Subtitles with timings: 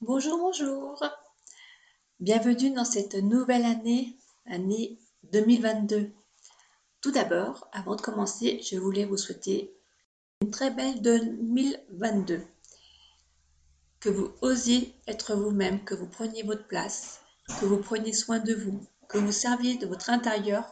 [0.00, 1.02] Bonjour, bonjour.
[2.20, 4.96] Bienvenue dans cette nouvelle année, année
[5.32, 6.12] 2022.
[7.00, 9.76] Tout d'abord, avant de commencer, je voulais vous souhaiter
[10.40, 12.46] une très belle 2022.
[13.98, 17.20] Que vous osiez être vous-même, que vous preniez votre place,
[17.58, 20.70] que vous preniez soin de vous, que vous serviez de votre intérieur, qui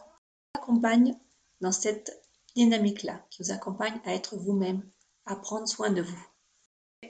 [0.55, 1.19] vous accompagne
[1.59, 2.17] dans cette
[2.55, 4.89] dynamique-là, qui vous accompagne à être vous-même,
[5.25, 6.27] à prendre soin de vous.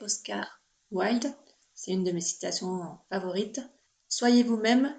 [0.02, 0.60] Oscar
[0.90, 1.32] Wilde,
[1.78, 3.62] c'est une de mes citations favorites.
[4.10, 4.94] Soyez vous-même,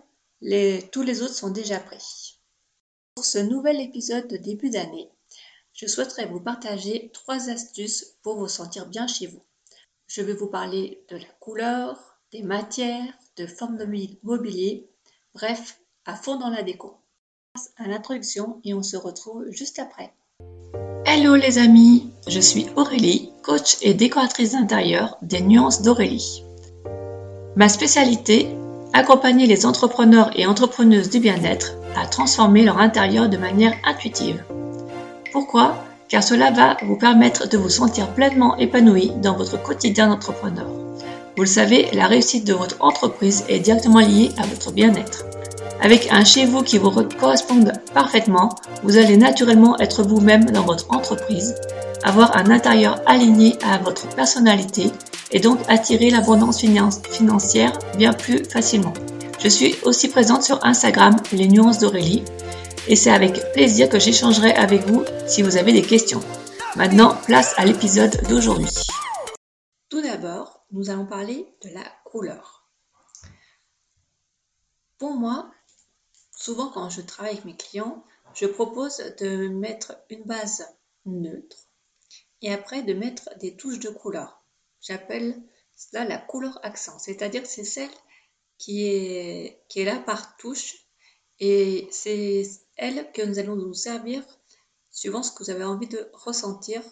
[0.92, 2.38] tous les autres sont déjà pris.
[3.16, 5.10] Pour ce nouvel épisode de début d'année,
[5.74, 9.42] je souhaiterais vous partager trois astuces pour vous sentir bien chez vous.
[10.06, 14.88] Je vais vous parler de la couleur, des matières, de formes de mobilier,
[15.34, 16.97] bref, à fond dans la déco.
[17.77, 20.14] À l'introduction et on se retrouve juste après.
[21.05, 26.45] Hello les amis, je suis Aurélie, coach et décoratrice d'intérieur des Nuances d'Aurélie.
[27.58, 28.46] Ma spécialité,
[28.92, 34.44] accompagner les entrepreneurs et entrepreneuses du bien-être à transformer leur intérieur de manière intuitive.
[35.33, 35.74] Pourquoi?
[36.08, 40.68] Car cela va vous permettre de vous sentir pleinement épanoui dans votre quotidien d'entrepreneur.
[41.36, 45.24] Vous le savez, la réussite de votre entreprise est directement liée à votre bien-être.
[45.80, 50.90] Avec un chez vous qui vous corresponde parfaitement, vous allez naturellement être vous-même dans votre
[50.90, 51.54] entreprise,
[52.02, 54.90] avoir un intérieur aligné à votre personnalité
[55.30, 56.60] et donc attirer l'abondance
[57.10, 58.92] financière bien plus facilement.
[59.38, 62.24] Je suis aussi présente sur Instagram, les nuances d'Aurélie,
[62.88, 66.20] et c'est avec plaisir que j'échangerai avec vous si vous avez des questions.
[66.74, 68.70] Maintenant, place à l'épisode d'aujourd'hui.
[69.90, 72.68] Tout d'abord, nous allons parler de la couleur.
[74.98, 75.50] Pour moi,
[76.39, 80.64] souvent quand je travaille avec mes clients, je propose de mettre une base
[81.05, 81.56] neutre
[82.42, 84.41] et après de mettre des touches de couleur.
[84.80, 85.42] J'appelle
[85.75, 87.91] cela la couleur accent, c'est-à-dire c'est celle
[88.56, 90.77] qui est, qui est là par touche
[91.41, 92.45] et c'est
[92.77, 94.24] elle que nous allons nous servir
[94.91, 96.83] suivant ce que vous avez envie de ressentir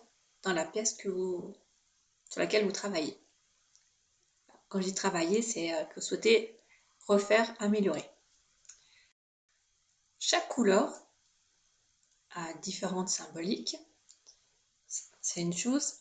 [0.42, 1.54] dans la pièce sur
[2.36, 3.16] laquelle vous travaillez.
[4.68, 6.58] Quand je dis travailler, c'est euh, que vous souhaitez
[7.06, 8.04] refaire, améliorer.
[10.28, 10.92] Chaque couleur
[12.30, 13.76] a différentes symboliques,
[15.20, 16.00] c'est une chose,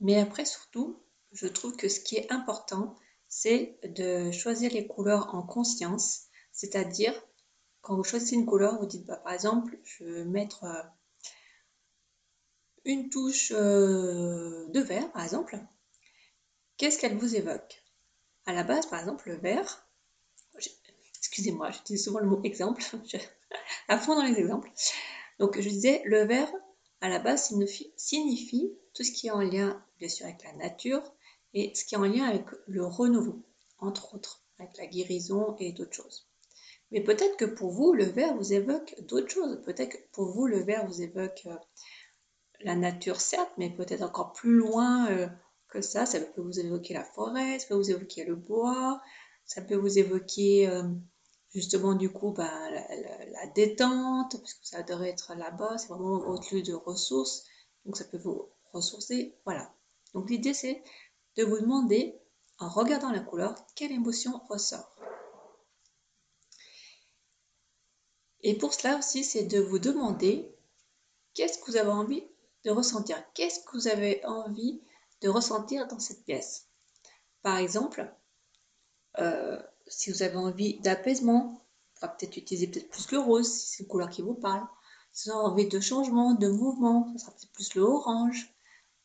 [0.00, 1.02] mais après surtout,
[1.32, 2.96] je trouve que ce qui est important,
[3.28, 7.12] c'est de choisir les couleurs en conscience, c'est-à-dire
[7.82, 10.82] quand vous choisissez une couleur, vous dites bah, par exemple, je vais mettre euh,
[12.86, 15.58] une touche euh, de vert, par exemple.
[16.78, 17.84] Qu'est-ce qu'elle vous évoque?
[18.46, 19.86] À la base, par exemple, le vert,
[21.18, 22.82] excusez-moi, j'utilise souvent le mot exemple,
[23.88, 24.70] à fond dans les exemples.
[25.38, 26.52] Donc je disais, le vert,
[27.00, 27.52] à la base,
[27.96, 31.02] signifie, tout ce qui est en lien, bien sûr, avec la nature,
[31.54, 33.42] et ce qui est en lien avec le renouveau,
[33.78, 36.28] entre autres, avec la guérison et d'autres choses.
[36.90, 39.62] Mais peut-être que pour vous, le verre vous évoque d'autres choses.
[39.64, 41.56] Peut-être que pour vous, le verre vous évoque euh,
[42.60, 45.26] la nature, certes, mais peut-être encore plus loin euh,
[45.68, 46.04] que ça.
[46.04, 49.00] Ça peut vous évoquer la forêt, ça peut vous évoquer le bois,
[49.46, 50.82] ça peut vous évoquer euh,
[51.54, 56.62] justement du coup ben, la, détente, puisque ça devrait être là-bas, c'est vraiment votre lieu
[56.62, 57.44] de ressources.
[57.84, 59.36] Donc ça peut vous ressourcer.
[59.44, 59.72] Voilà.
[60.14, 60.82] Donc l'idée c'est
[61.36, 62.18] de vous demander,
[62.58, 64.96] en regardant la couleur, quelle émotion ressort.
[68.42, 70.52] Et pour cela aussi, c'est de vous demander
[71.34, 72.24] qu'est-ce que vous avez envie
[72.64, 74.82] de ressentir, qu'est-ce que vous avez envie
[75.20, 76.68] de ressentir dans cette pièce?
[77.42, 78.12] Par exemple,
[79.18, 79.60] euh,
[79.92, 81.64] si vous avez envie d'apaisement,
[82.00, 84.66] vous peut-être utiliser peut-être plus le rose, si c'est une couleur qui vous parle.
[85.12, 88.52] Si vous avez envie de changement, de mouvement, ça sera peut-être plus le orange.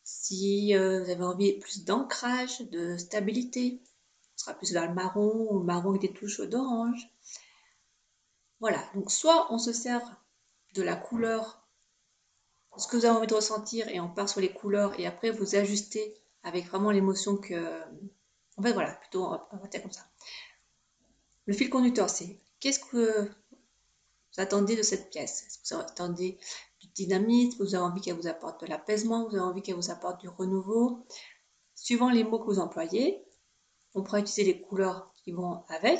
[0.03, 3.81] Si euh, vous avez envie plus d'ancrage, de stabilité,
[4.35, 7.07] ce sera plus le marron ou le marron avec des touches d'orange.
[8.59, 10.23] Voilà, donc soit on se sert
[10.73, 11.67] de la couleur,
[12.77, 15.31] ce que vous avez envie de ressentir et on part sur les couleurs et après
[15.31, 17.81] vous ajustez avec vraiment l'émotion que...
[18.55, 20.07] En fait voilà, plutôt on va dire comme ça.
[21.47, 25.43] Le fil conducteur c'est qu'est-ce que vous attendez de cette pièce?
[25.43, 26.37] Est-ce que vous attendez
[26.81, 29.89] du dynamisme, vous avez envie qu'elle vous apporte de l'apaisement, vous avez envie qu'elle vous
[29.89, 31.05] apporte du renouveau?
[31.73, 33.23] Suivant les mots que vous employez,
[33.95, 35.99] on pourra utiliser les couleurs qui vont avec.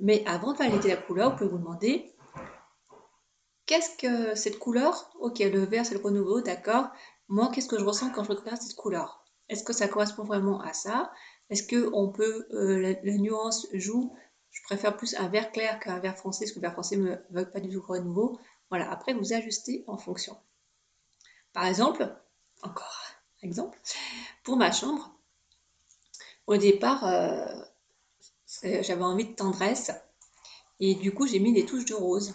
[0.00, 2.12] Mais avant de valider la couleur, vous pouvez vous demander
[3.66, 5.10] qu'est-ce que cette couleur?
[5.20, 6.88] Ok, le vert c'est le renouveau, d'accord.
[7.28, 9.24] Moi, qu'est-ce que je ressens quand je regarde cette couleur?
[9.48, 11.12] Est-ce que ça correspond vraiment à ça?
[11.50, 14.14] Est-ce que on peut euh, la, nuance joue
[14.54, 17.02] Je préfère plus un vert clair qu'un vert foncé, parce que le vert foncé ne
[17.02, 18.38] me veut pas du tout renouveau.
[18.70, 20.36] Voilà, après vous ajustez en fonction.
[21.52, 22.08] Par exemple,
[22.62, 23.04] encore
[23.44, 23.78] exemple,
[24.42, 25.10] pour ma chambre,
[26.46, 27.46] Au départ, euh,
[28.62, 29.90] j'avais envie de tendresse
[30.78, 32.34] et du coup j'ai mis des touches de rose.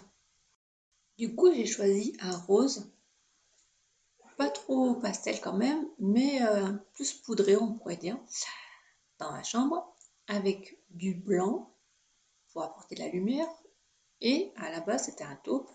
[1.18, 2.90] Du coup j'ai choisi un rose,
[4.36, 8.18] pas trop pastel quand même, mais euh, plus poudré on pourrait dire,
[9.18, 9.94] dans ma chambre,
[10.26, 11.69] avec du blanc
[12.52, 13.48] pour apporter de la lumière
[14.20, 15.70] et à la base c'était un taupe,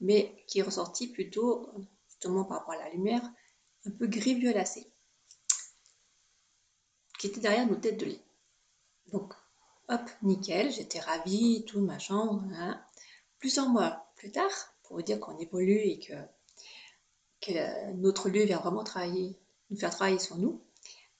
[0.00, 1.68] mais qui est ressorti plutôt
[2.08, 3.22] justement par rapport à la lumière,
[3.84, 4.92] un peu gris violacé
[7.22, 8.20] qui était derrière nos têtes de lit.
[9.12, 9.32] Donc,
[9.88, 12.42] hop, nickel, j'étais ravie, tout machin.
[12.52, 12.84] Hein.
[13.38, 14.50] Plusieurs mois plus tard,
[14.82, 16.14] pour vous dire qu'on évolue et que,
[17.40, 19.38] que notre lieu vient vraiment travailler,
[19.70, 20.64] nous faire travailler sur nous,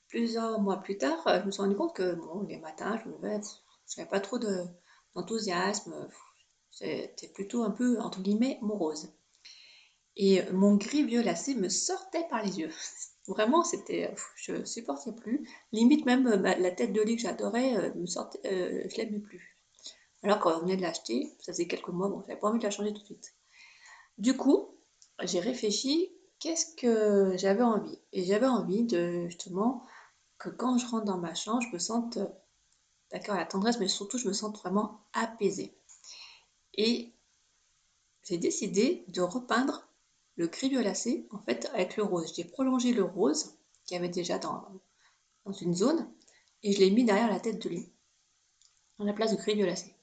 [0.08, 3.14] plusieurs mois plus tard, je me suis rendu compte que bon, les matins, je me
[3.18, 3.40] levais,
[3.96, 4.38] je pas trop
[5.14, 6.08] d'enthousiasme,
[6.70, 9.12] c'était plutôt un peu, entre guillemets, morose.
[10.16, 12.70] Et mon gris violacé me sortait par les yeux.
[13.28, 15.48] Vraiment, c'était, je supportais plus.
[15.72, 19.52] Limite même la tête de lit que j'adorais, euh, me sortait, euh, je l'aimais plus.
[20.24, 22.64] Alors quand on venait de l'acheter, ça faisait quelques mois, bon, j'avais pas envie de
[22.64, 23.34] la changer tout de suite.
[24.18, 24.76] Du coup,
[25.22, 27.98] j'ai réfléchi, qu'est-ce que j'avais envie?
[28.12, 29.84] Et j'avais envie de justement
[30.38, 32.18] que quand je rentre dans ma chambre, je me sente,
[33.12, 35.76] d'accord, la tendresse, mais surtout je me sente vraiment apaisée.
[36.74, 37.12] Et
[38.24, 39.86] j'ai décidé de repeindre
[40.36, 42.32] le gris violacé, en fait, avec le rose.
[42.34, 43.54] J'ai prolongé le rose,
[43.84, 44.66] qui avait déjà dans,
[45.60, 46.08] une zone,
[46.62, 47.92] et je l'ai mis derrière la tête de lit,
[48.98, 49.94] à la place du gris violacé.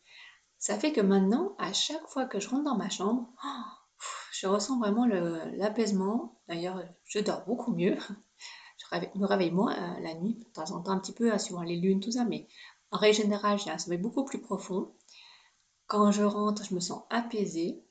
[0.57, 3.33] Ça fait que maintenant, à chaque fois que je rentre dans ma chambre,
[4.33, 6.41] je ressens vraiment l'apaisement.
[6.47, 7.97] D'ailleurs, je dors beaucoup mieux.
[8.91, 11.37] Je me réveille moins euh, la nuit, de temps en temps un petit peu, hein,
[11.37, 12.47] suivant les lunes, tout ça, mais
[12.91, 14.93] en règle générale, j'ai un sommeil beaucoup plus profond.
[15.87, 17.83] Quand je rentre, je me sens apaisée.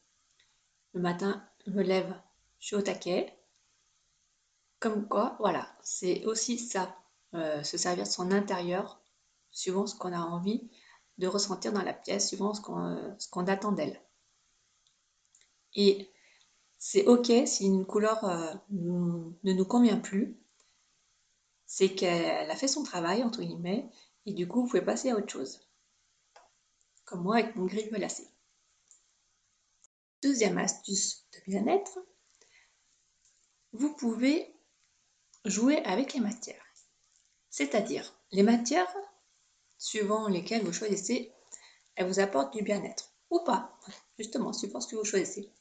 [0.92, 2.14] Le matin, je me lève
[2.58, 3.34] je suis au taquet.
[4.80, 6.96] Comme quoi, voilà, c'est aussi ça,
[7.34, 9.00] euh, se servir de son intérieur,
[9.50, 10.70] suivant ce qu'on a envie
[11.18, 14.00] de ressentir dans la pièce, suivant ce qu'on attend d'elle.
[15.74, 16.10] Et
[16.78, 20.36] c'est ok si une couleur euh, ne nous convient plus,
[21.66, 23.90] c'est qu'elle a fait son travail, entre guillemets,
[24.28, 25.60] et du coup, vous pouvez passer à autre chose.
[27.04, 28.28] Comme moi avec mon gris violacé.
[30.22, 31.98] Deuxième astuce de bien-être,
[33.72, 34.54] vous pouvez
[35.44, 36.64] jouer avec les matières.
[37.50, 38.92] C'est-à-dire, les matières,
[39.78, 41.32] suivant lesquelles vous choisissez,
[41.94, 43.12] elles vous apportent du bien-être.
[43.30, 43.78] Ou pas,
[44.18, 45.52] justement, suivant ce que vous choisissez.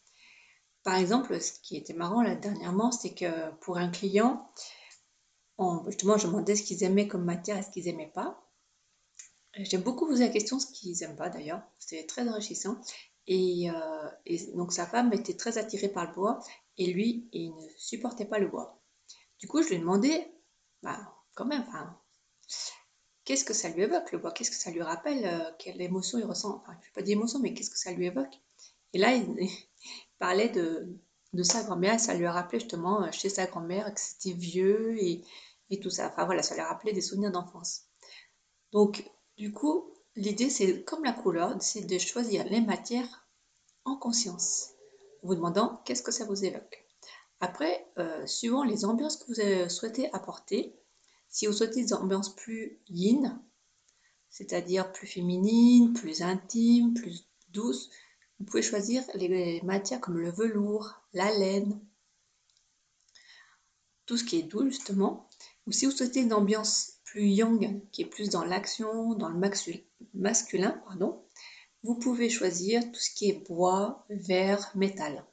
[0.83, 4.49] Par exemple, ce qui était marrant là dernièrement, c'est que pour un client,
[5.87, 8.46] justement, je demandais ce qu'ils aimaient comme matière et ce qu'ils n'aimaient pas.
[9.55, 12.79] J'ai beaucoup posé la question ce qu'ils n'aiment pas d'ailleurs, c'était très enrichissant.
[13.27, 16.39] Et, euh, et, donc sa femme était très attirée par le bois
[16.77, 18.81] et lui, il ne supportait pas le bois.
[19.39, 20.31] Du coup, je lui ai demandé,
[20.81, 20.97] bah,
[21.35, 21.65] quand même,
[23.25, 24.31] qu'est-ce que ça lui évoque le bois?
[24.31, 25.25] Qu'est-ce que ça lui rappelle?
[25.25, 26.61] Euh, Quelle émotion il ressent?
[26.61, 28.33] Enfin, je ne pas d'émotion, mais qu'est-ce que ça lui évoque?
[28.93, 29.27] Et là, il,
[30.19, 31.99] parlait de, sa grand-mère.
[31.99, 35.23] Ça lui a rappelé justement euh, chez sa grand-mère que c'était vieux et,
[35.69, 36.07] et, tout ça.
[36.07, 37.83] Enfin voilà, ça lui a rappelé des souvenirs d'enfance.
[38.71, 39.03] Donc,
[39.37, 43.27] du coup, l'idée, c'est comme la couleur, c'est de choisir les matières
[43.85, 44.71] en conscience
[45.23, 46.85] vous demandant qu'est-ce que ça vous évoque.
[47.39, 50.75] Après, euh, suivant les ambiances que vous souhaitez apporter,
[51.29, 53.39] si vous souhaitez des ambiances plus yin,
[54.29, 57.89] c'est-à-dire plus féminines, plus intimes, plus douces,
[58.39, 61.79] vous pouvez choisir les matières comme le velours, la laine,
[64.05, 65.29] tout ce qui est doux justement.
[65.65, 69.39] Ou si vous souhaitez une ambiance plus yang, qui est plus dans l'action, dans le
[70.13, 71.23] masculin, pardon,
[71.83, 75.25] vous pouvez choisir tout ce qui est bois, verre, métal.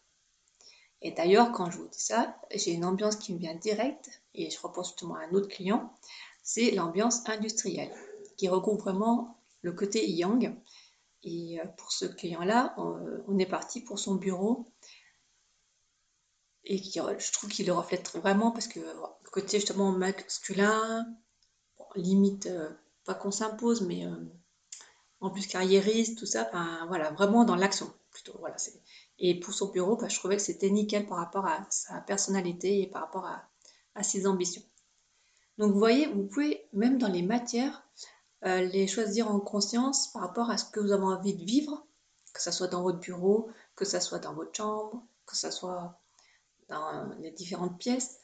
[1.03, 4.51] Et d'ailleurs, quand je vous dis ça, j'ai une ambiance qui me vient directe, et
[4.51, 5.93] je repense justement à un autre client,
[6.45, 7.93] c'est l'ambiance industrielle,
[8.37, 10.57] qui regroupe vraiment le côté yang.
[11.25, 12.77] Et euh, pour ce client-là,
[13.27, 14.71] on est parti pour son bureau,
[16.67, 21.07] et je trouve qu'il le reflète vraiment, parce que le côté justement masculin,
[21.97, 22.71] limite, euh,
[23.05, 24.07] pas qu'on s'impose, mais...
[24.07, 24.15] Euh,
[25.25, 26.51] en plus carriériste, tout ça,
[26.89, 28.37] voilà, vraiment dans l'action plutôt.
[28.41, 28.57] Voilà,
[29.19, 32.83] et pour son bureau, bah, je trouvais que c'était nickel par rapport à sa personnalité
[32.83, 34.63] et par rapport à, ses ambitions.
[35.57, 37.87] Donc vous voyez, vous pouvez même dans les matières
[38.45, 41.87] euh, les choisir en conscience par rapport à ce que vous avez envie de vivre,
[42.33, 46.01] que ce soit dans votre bureau, que ce soit dans votre chambre, que ce soit
[46.69, 48.19] dans les différentes pièces.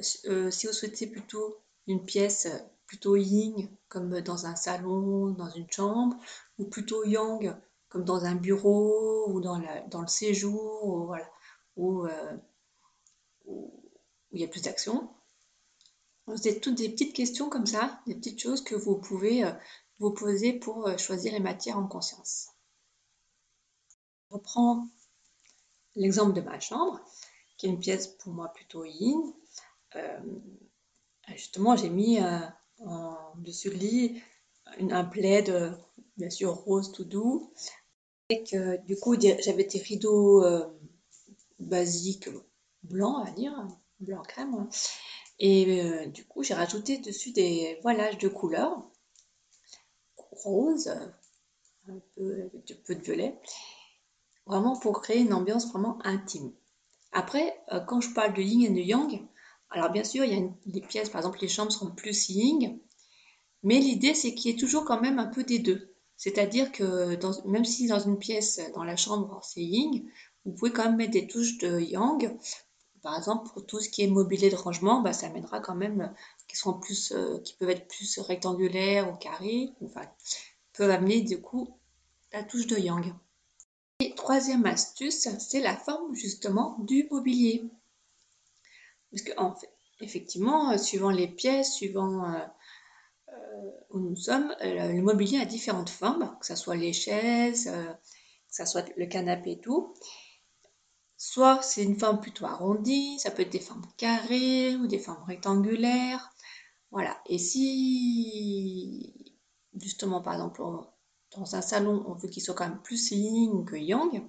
[0.00, 0.26] Si
[0.66, 2.48] vous souhaitez plutôt une pièce
[2.86, 6.16] plutôt yin, comme dans un salon, dans une chambre,
[6.58, 7.54] ou plutôt yang,
[7.88, 11.28] comme dans un bureau ou dans, dans le séjour, ou, voilà,
[11.76, 12.36] où, euh,
[13.46, 13.70] où,
[14.32, 15.10] il y a plus d'action.
[16.36, 19.52] C'est toutes des petites questions comme ça, des petites choses que vous pouvez euh,
[19.98, 22.48] vous poser pour euh, choisir les matières en conscience.
[24.30, 24.88] Je reprends
[25.94, 27.00] l'exemple de ma chambre,
[27.58, 29.34] qui est une pièce pour moi plutôt yin.
[31.28, 32.18] Justement, j'ai mis
[32.86, 34.22] en dessus le lit
[34.78, 35.76] un plaid,
[36.16, 37.52] bien sûr rose tout doux.
[38.28, 40.42] Et que, du coup, j'avais des rideaux
[41.58, 42.28] basiques
[42.82, 43.68] blancs, va dire,
[44.00, 44.54] blanc crème.
[44.54, 44.68] Hein.
[45.38, 48.88] Et euh, du coup, j'ai rajouté dessus des voilages de couleur
[50.16, 50.88] rose,
[51.88, 52.50] un peu,
[52.86, 53.38] peu, de violet,
[54.46, 56.52] vraiment pour créer une ambiance vraiment intime.
[57.12, 59.20] Après, euh, quand je parle de yin et de yang,
[59.72, 62.78] alors bien sûr, il y a des pièces, par exemple, les chambres seront plus yin,
[63.62, 65.94] mais l'idée, c'est qu'il y ait toujours quand même un peu des deux.
[66.16, 70.04] C'est-à-dire que même si dans une pièce, dans la chambre, c'est yin,
[70.44, 72.36] vous pouvez quand même mettre des touches de yang
[73.02, 76.14] par exemple, pour tout ce qui est mobilier de rangement, bah, ça amènera quand même
[76.48, 80.02] qui sont plus, euh, qui peuvent être plus rectangulaires ou carrés, enfin,
[80.72, 81.68] peuvent amener du coup
[82.32, 83.12] la touche de yang.
[84.00, 87.64] Et troisième astuce, c'est la forme justement du mobilier.
[89.12, 92.34] Parce que en fait, effectivement, euh, suivant les pièces, suivant
[93.90, 98.64] où nous sommes, le mobilier a différentes formes, que ce soit les chaises, que ce
[98.66, 99.94] soit le canapé et tout.
[101.16, 105.22] Soit c'est une forme plutôt arrondie, ça peut être des formes carrées ou des formes
[105.24, 106.32] rectangulaires.
[106.90, 107.16] Voilà.
[107.26, 109.32] Et si,
[109.74, 110.62] justement, par exemple,
[111.36, 114.28] dans un salon, on veut qu'il soit quand même plus yin que yang,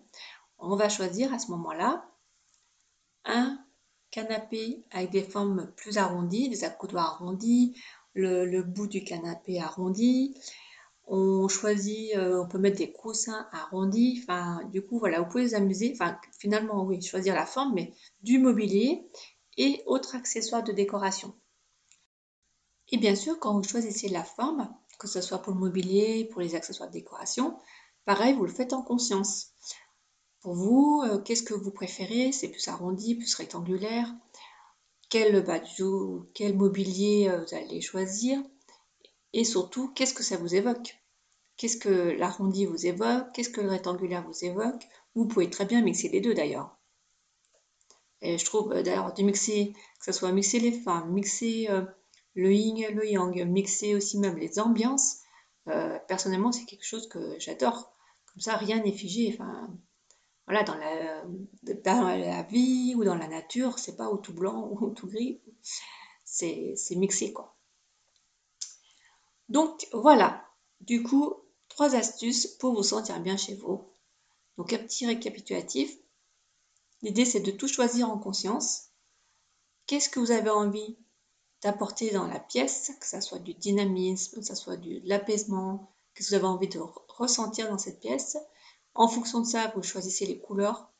[0.60, 2.10] on va choisir à ce moment-là
[3.26, 3.60] un
[4.14, 7.76] canapé avec des formes plus arrondies, des accoudoirs arrondis,
[8.14, 10.36] le bout du canapé arrondi,
[11.06, 14.20] on choisit, euh, on peut mettre des coussins arrondis.
[14.24, 15.92] Enfin, du coup, voilà, vous pouvez vous amuser.
[15.94, 19.06] Enfin, finalement, oui, choisir la forme, mais du mobilier
[19.58, 21.34] et autres accessoires de décoration.
[22.92, 26.42] Et bien sûr, quand vous choisissez la forme, que ce soit pour le mobilier, pour
[26.42, 27.58] les accessoires de décoration,
[28.06, 29.52] pareil, vous le faites en conscience.
[30.44, 32.34] Pour vous, euh, qu'est-ce que vous préférez?
[32.34, 34.14] C'est plus arrondi, plus rectangulaire
[35.10, 35.46] quel,
[36.34, 38.42] quel mobilier euh, vous allez choisir?
[39.32, 40.98] Et surtout, qu'est-ce que ça vous évoque?
[41.56, 43.32] Qu'est-ce que l'arrondi vous évoque?
[43.34, 44.84] Qu'est-ce que le rectangulaire vous évoque?
[45.16, 46.76] Vous pouvez très bien mixer les deux d'ailleurs.
[48.22, 51.70] Et je trouve euh, d'ailleurs de mixer, que ce soit mixer les formes, mixer
[52.34, 55.20] le yin le yang, mixer aussi même les ambiances,
[56.08, 57.94] personnellement c'est quelque chose que j'adore.
[58.34, 59.30] Comme ça, rien n'est figé.
[59.32, 59.70] Enfin,
[60.46, 61.24] voilà, dans la,
[61.84, 65.42] dans la vie ou dans la nature, c'est pas ou tout blanc ou tout gris,
[66.24, 67.56] c'est mixé quoi.
[69.50, 70.46] Donc voilà,
[70.82, 71.36] du coup,
[71.70, 73.88] trois astuces pour vous sentir bien chez vous.
[74.58, 75.96] Donc un petit récapitulatif.
[77.02, 78.90] L'idée c'est de tout choisir en conscience.
[79.88, 80.98] Qu'est-ce que vous avez envie
[81.62, 86.30] d'apporter dans la pièce, que ce soit du dynamisme, que ce soit de l'apaisement, qu'est-ce
[86.30, 88.38] que vous avez envie de ressentir dans cette pièce?
[88.96, 90.92] En fonction de ça, vous choisissez les couleurs,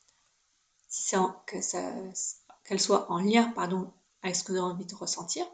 [1.46, 5.46] qu'elles soient en lien pardon, avec ce que vous avez envie de ressentir.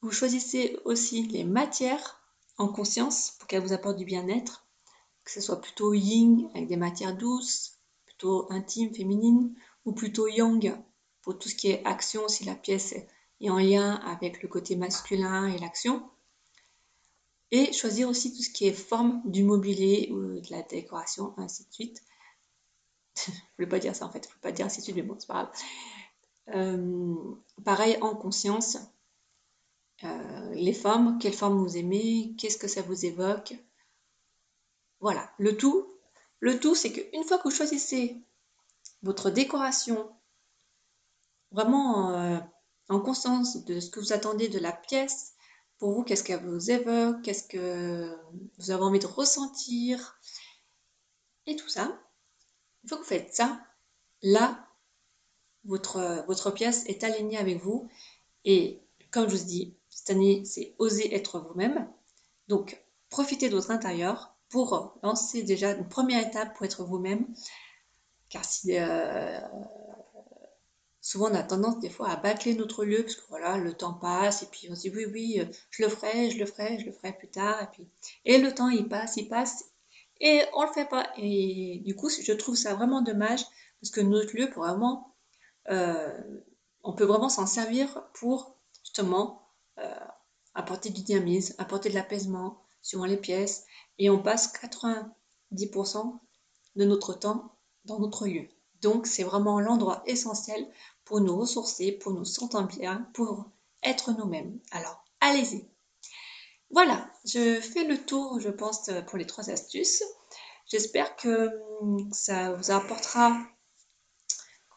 [0.00, 2.20] Vous choisissez aussi les matières
[2.56, 4.66] en conscience pour qu'elles vous apportent du bien-être,
[5.24, 9.54] que ce soit plutôt yin avec des matières douces, plutôt intimes, féminines,
[9.84, 10.76] ou plutôt yang
[11.22, 12.94] pour tout ce qui est action si la pièce
[13.40, 16.08] est en lien avec le côté masculin et l'action.
[17.50, 21.64] Et choisir aussi tout ce qui est forme du mobilier ou de la décoration, ainsi
[21.64, 22.02] de suite.
[23.26, 24.84] je ne voulais pas dire ça en fait, je ne voulais pas dire ainsi de
[24.84, 25.52] suite, mais bon, c'est pas grave.
[26.54, 27.14] Euh,
[27.64, 28.78] pareil en conscience,
[30.04, 33.54] euh, les formes, quelles formes vous aimez, qu'est-ce que ça vous évoque.
[35.00, 35.86] Voilà, le tout,
[36.40, 38.16] le tout, c'est qu'une fois que vous choisissez
[39.02, 40.10] votre décoration,
[41.50, 42.38] vraiment euh,
[42.88, 45.34] en conscience de ce que vous attendez de la pièce,
[45.78, 48.16] pour vous, qu'est-ce qu'elle vous évoque, qu'est-ce que
[48.58, 50.18] vous avez envie de ressentir,
[51.48, 51.98] et tout ça.
[52.82, 53.60] Une fois que vous faites ça,
[54.22, 54.66] là,
[55.64, 57.88] votre, pièce est alignée avec vous.
[58.44, 61.90] Et comme je vous dis, cette année, c'est oser être vous-même.
[62.48, 67.26] Donc, profitez de votre intérieur pour lancer déjà une première étape pour être vous-même.
[68.28, 69.40] Car si euh,
[71.08, 73.94] souvent on a tendance des fois à bâcler notre lieu parce que voilà, le temps
[73.94, 76.84] passe et puis on se dit oui, oui, je le ferai, je le ferai, je
[76.84, 77.62] le ferai plus tard.
[77.62, 77.88] Et puis
[78.26, 79.64] et le temps il passe, il passe
[80.20, 81.10] et on le fait pas.
[81.16, 83.42] Et du coup, je trouve ça vraiment dommage
[83.80, 85.14] parce que notre lieu, pour vraiment,
[85.70, 86.20] euh,
[86.82, 89.48] on peut vraiment s'en servir pour justement
[89.78, 90.06] euh,
[90.54, 93.64] apporter du dynamisme, apporter de l'apaisement suivant les pièces,
[93.98, 96.18] et on passe 90%
[96.76, 98.48] de notre temps dans notre lieu.
[98.80, 100.68] Donc c'est vraiment l'endroit essentiel
[101.08, 103.46] pour nous ressourcer, pour nous sentir bien, pour
[103.82, 104.60] être nous-mêmes.
[104.72, 105.66] Alors, allez-y.
[106.70, 110.02] Voilà, je fais le tour, je pense, pour les trois astuces.
[110.66, 111.50] J'espère que
[111.80, 113.38] hum, ça vous apportera,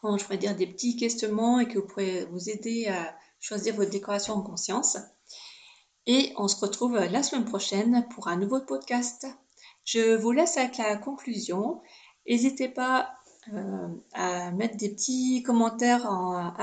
[0.00, 3.74] comment je pourrais dire, des petits questionnements et que vous pourrez vous aider à choisir
[3.74, 4.96] votre décoration en conscience.
[6.06, 9.26] Et on se retrouve la semaine prochaine pour un nouveau podcast.
[9.84, 11.82] Je vous laisse avec la conclusion.
[12.26, 13.18] N'hésitez pas
[13.52, 16.54] euh, à mettre des petits commentaires, en,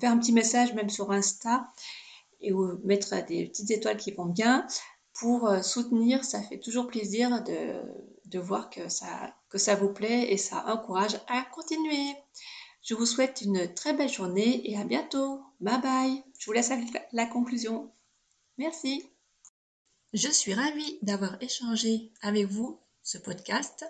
[0.00, 1.70] faire un petit message même sur Insta
[2.40, 2.52] et
[2.84, 4.66] mettre des petites étoiles qui vont bien
[5.12, 6.24] pour euh, soutenir.
[6.24, 7.82] Ça fait toujours plaisir de,
[8.26, 12.14] de voir que ça, que ça vous plaît et ça encourage à continuer.
[12.82, 15.42] Je vous souhaite une très belle journée et à bientôt.
[15.60, 16.24] Bye bye.
[16.38, 17.90] Je vous laisse avec la conclusion.
[18.56, 19.04] Merci.
[20.14, 23.84] Je suis ravie d'avoir échangé avec vous ce podcast.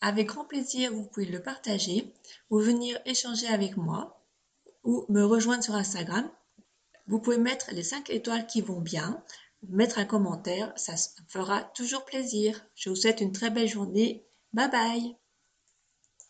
[0.00, 2.12] Avec grand plaisir, vous pouvez le partager
[2.50, 4.22] ou venir échanger avec moi
[4.84, 6.30] ou me rejoindre sur Instagram
[7.08, 9.24] vous pouvez mettre les 5 étoiles qui vont bien,
[9.66, 10.94] mettre un commentaire, ça
[11.28, 12.64] fera toujours plaisir.
[12.74, 14.26] Je vous souhaite une très belle journée.
[14.52, 15.16] Bye bye